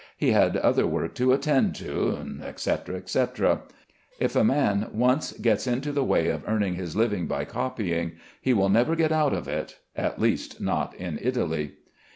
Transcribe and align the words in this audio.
He 0.17 0.31
had 0.31 0.57
other 0.57 0.87
work 0.87 1.13
to 1.13 1.31
attend 1.31 1.75
to," 1.75 2.17
etc., 2.43 2.95
etc. 2.97 3.61
If 4.19 4.35
a 4.35 4.43
man 4.43 4.87
once 4.91 5.31
gets 5.33 5.67
into 5.67 5.91
the 5.91 6.03
way 6.03 6.29
of 6.29 6.43
earning 6.47 6.73
his 6.73 6.95
living 6.95 7.27
by 7.27 7.45
copying, 7.45 8.13
he 8.41 8.51
will 8.55 8.69
never 8.69 8.95
get 8.95 9.11
out 9.11 9.35
of 9.35 9.47
it 9.47 9.77
(at 9.95 10.19
least 10.19 10.59
not 10.59 10.95
in 10.95 11.19
Italy). 11.21 11.73